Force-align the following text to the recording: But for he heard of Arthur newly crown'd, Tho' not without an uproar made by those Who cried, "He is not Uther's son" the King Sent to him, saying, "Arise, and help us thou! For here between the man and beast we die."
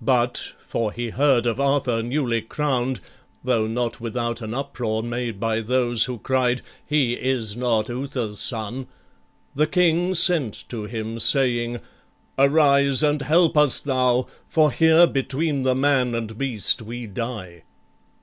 But 0.00 0.54
for 0.60 0.92
he 0.92 1.10
heard 1.10 1.44
of 1.44 1.60
Arthur 1.60 2.02
newly 2.02 2.40
crown'd, 2.40 3.00
Tho' 3.44 3.66
not 3.66 4.00
without 4.00 4.40
an 4.40 4.54
uproar 4.54 5.02
made 5.02 5.38
by 5.38 5.60
those 5.60 6.04
Who 6.06 6.16
cried, 6.18 6.62
"He 6.86 7.12
is 7.12 7.54
not 7.54 7.90
Uther's 7.90 8.40
son" 8.40 8.86
the 9.54 9.66
King 9.66 10.14
Sent 10.14 10.54
to 10.70 10.84
him, 10.84 11.20
saying, 11.20 11.82
"Arise, 12.38 13.02
and 13.02 13.20
help 13.20 13.58
us 13.58 13.82
thou! 13.82 14.26
For 14.46 14.70
here 14.70 15.06
between 15.06 15.64
the 15.64 15.74
man 15.74 16.14
and 16.14 16.38
beast 16.38 16.80
we 16.80 17.06
die." 17.06 17.64